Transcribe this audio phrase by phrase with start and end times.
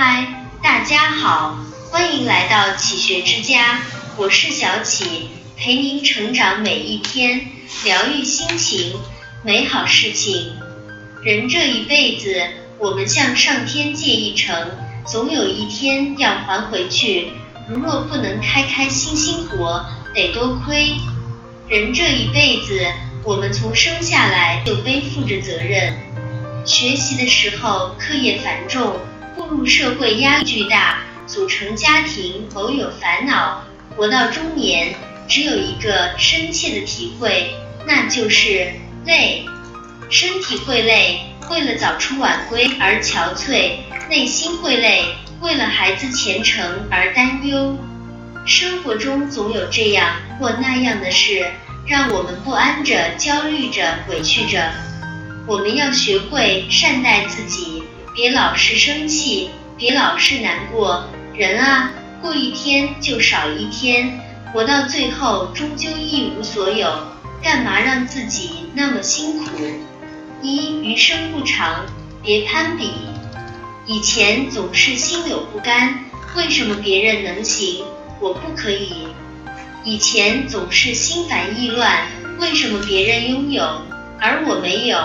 [0.00, 0.28] 嗨，
[0.62, 1.58] 大家好，
[1.90, 3.80] 欢迎来到启学之家，
[4.16, 7.48] 我是小启，陪您成长每一天，
[7.82, 8.94] 疗愈心情，
[9.42, 10.52] 美好事情。
[11.24, 12.40] 人这一辈子，
[12.78, 14.70] 我们向上天借一程，
[15.04, 17.32] 总有一天要还回去。
[17.68, 19.84] 如若不能开开心心活，
[20.14, 20.92] 得多亏。
[21.68, 22.86] 人这一辈子，
[23.24, 25.98] 我们从生下来就背负着责任，
[26.64, 28.94] 学习的时候课业繁重。
[29.38, 33.62] 步入社会压力巨大，组成家庭偶有烦恼，
[33.96, 34.92] 活到中年
[35.28, 37.54] 只有一个深切的体会，
[37.86, 38.72] 那就是
[39.06, 39.46] 累。
[40.10, 43.76] 身体会累，为了早出晚归而憔悴；
[44.10, 45.04] 内心会累，
[45.40, 47.78] 为了孩子前程而担忧。
[48.44, 51.48] 生活中总有这样或那样的事，
[51.86, 54.72] 让我们不安着、焦虑着、委屈着。
[55.46, 57.77] 我们要学会善待自己。
[58.18, 61.04] 别老是生气，别老是难过。
[61.36, 64.18] 人啊，过一天就少一天，
[64.52, 66.90] 活到最后终究一无所有，
[67.40, 69.50] 干嘛让自己那么辛苦？
[70.42, 71.86] 一余生不长，
[72.20, 72.90] 别攀比。
[73.86, 76.00] 以前总是心有不甘，
[76.34, 77.84] 为什么别人能行，
[78.18, 79.06] 我不可以？
[79.84, 82.08] 以前总是心烦意乱，
[82.40, 83.62] 为什么别人拥有，
[84.18, 84.98] 而我没有？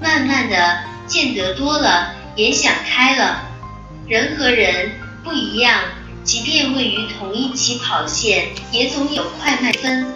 [0.00, 2.12] 慢慢的见得多了。
[2.36, 3.46] 也想开了，
[4.08, 5.80] 人和人不一样，
[6.24, 10.12] 即便位于同一起跑线，也总有快慢分。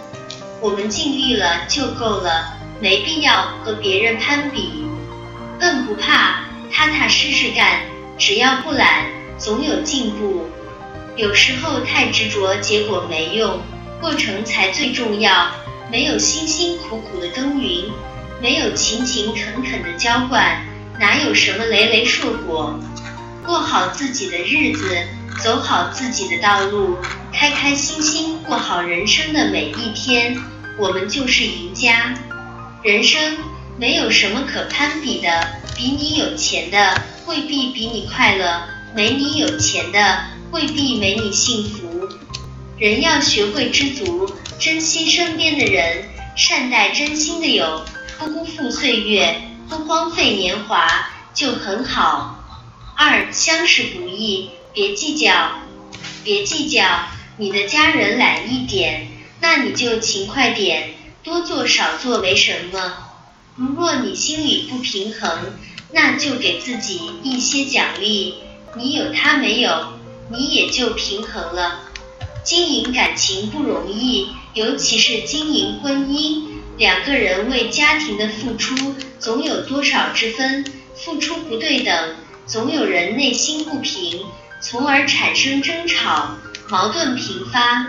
[0.61, 4.83] 我们尽力了就够了，没必要和别人攀比，
[5.57, 7.79] 更不怕踏踏实实干，
[8.17, 9.05] 只要不懒，
[9.37, 10.49] 总有进步。
[11.15, 13.61] 有时候太执着，结果没用，
[14.01, 15.51] 过程才最重要。
[15.91, 17.91] 没有辛辛苦苦的耕耘，
[18.41, 20.61] 没有勤勤恳恳的浇灌。
[20.99, 22.77] 哪有什么累累硕果？
[23.45, 24.97] 过好自己的日子，
[25.41, 26.97] 走好自己的道路，
[27.31, 30.37] 开开心心过好人生的每一天，
[30.77, 32.13] 我们就是赢家。
[32.83, 33.37] 人生
[33.77, 38.63] 没有什么可攀比的，比你有钱的未必比你快乐，
[38.93, 42.09] 没你有钱的未必没你幸福。
[42.77, 44.29] 人要学会知足，
[44.59, 46.03] 珍惜身边的人，
[46.35, 47.85] 善待真心的友，
[48.17, 49.41] 不辜负岁月。
[49.69, 52.43] 不荒废年华就很好。
[52.95, 55.61] 二相识不易，别计较，
[56.23, 56.83] 别计较。
[57.37, 59.07] 你的家人懒一点，
[59.39, 62.93] 那你就勤快点，多做少做没什么。
[63.55, 65.53] 如若你心里不平衡，
[65.91, 68.35] 那就给自己一些奖励。
[68.75, 69.93] 你有他没有，
[70.29, 71.81] 你也就平衡了。
[72.43, 76.48] 经营感情不容易，尤其是经营婚姻。
[76.79, 80.63] 两个人为家庭的付出总有多少之分，
[80.95, 84.21] 付出不对等，总有人内心不平，
[84.61, 86.37] 从而产生争吵，
[86.69, 87.85] 矛盾频发。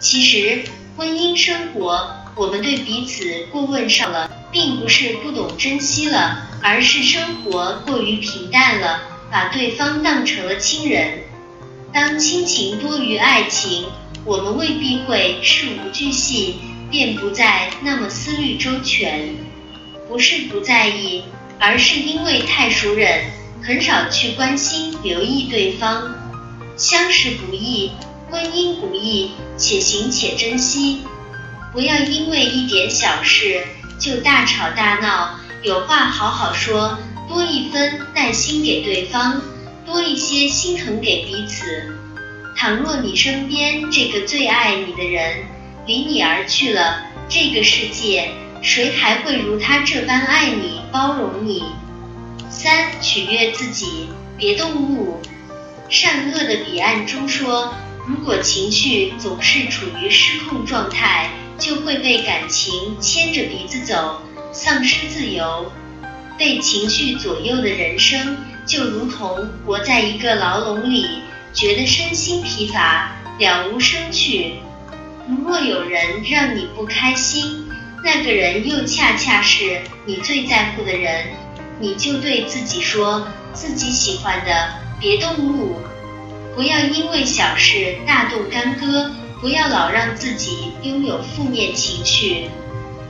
[0.00, 0.64] 其实
[0.96, 11.20] 婚姻生活，我们对彼此过问上了，并不是不懂珍惜了，而是生活过于平淡了，把对方当成了亲人。
[11.92, 13.86] 当亲情多于爱情，
[14.24, 16.56] 我们未必会事无巨细。
[16.90, 19.34] 便不再那么思虑周全，
[20.08, 21.24] 不是不在意，
[21.58, 23.20] 而是因为太熟稔，
[23.62, 26.14] 很少去关心留意对方。
[26.76, 27.90] 相识不易，
[28.30, 31.00] 婚姻不易，且行且珍惜。
[31.72, 33.64] 不要因为一点小事
[33.98, 36.98] 就大吵大闹，有话好好说，
[37.28, 39.42] 多一分耐心给对方，
[39.84, 41.64] 多一些心疼给彼此。
[42.56, 45.44] 倘若你身边这个最爱你的人，
[45.86, 51.62] 离你而去了，这个世界谁还会如他这般爱你、包容你？
[52.50, 55.20] 三，取悦自己，别动怒。
[55.88, 57.72] 善恶的彼岸中说，
[58.04, 64.20] 如果情绪总是处于失控状态，就会被感情牵着鼻子走，
[64.52, 65.70] 丧失自由。
[66.36, 71.06] 被情绪左右的人生，就如同活在一个牢笼里，
[71.54, 74.54] 觉得身心疲乏，了无生趣。
[75.28, 77.68] 如若有人让你不开心，
[78.04, 81.26] 那个人又恰恰是你最在乎的人，
[81.80, 85.80] 你就对自己说，自己喜欢的别动怒，
[86.54, 92.48] 不要因为小事大动干戈，不要老让自己拥有负面情绪。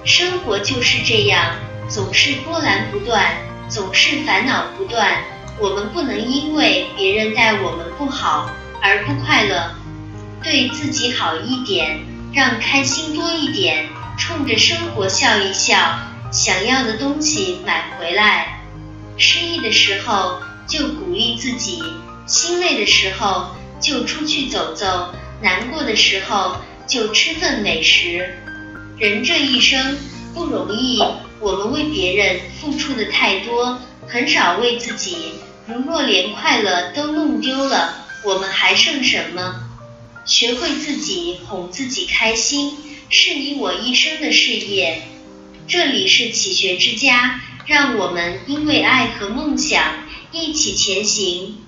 [0.02, 1.54] 生活就是这样，
[1.86, 3.26] 总是波澜不断，
[3.68, 5.18] 总是烦恼不断。
[5.58, 9.70] 我们不能因为别人待我们不好而不快乐。
[10.42, 12.00] 对自己好一点，
[12.32, 13.88] 让开心多一点，
[14.18, 15.98] 冲着生活笑一笑，
[16.32, 18.60] 想要的东西买回来。
[19.18, 21.82] 失意的时候就鼓励自己，
[22.26, 26.56] 心累的时候就出去走走，难过的时候
[26.86, 28.38] 就吃份美食。
[28.98, 29.98] 人这一生
[30.34, 31.02] 不容易，
[31.40, 35.34] 我们为别人付出的太多，很少为自己。
[35.66, 39.65] 如若连快乐都弄丢了，我们还剩什么？
[40.26, 42.76] 学会自己哄自己开心，
[43.08, 45.02] 是你我一生的事业。
[45.68, 51.58] 这里是启学之家，让我们因为爱和梦想一起前行。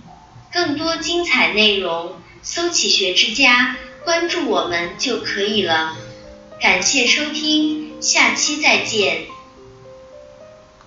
[0.53, 5.97] 更多精彩内容，搜“启学之家”，关注我们就可以了。
[6.61, 9.27] 感谢收听，下期再见。